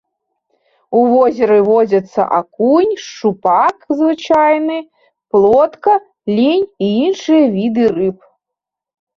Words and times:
У 0.99 1.01
возеры 1.11 1.57
водзяцца 1.67 2.21
акунь, 2.37 2.95
шчупак 3.03 3.85
звычайны, 3.99 4.79
плотка, 5.35 5.93
лінь 6.39 6.67
і 6.87 6.89
іншыя 7.07 7.43
віды 7.61 7.85
рыб. 8.01 8.17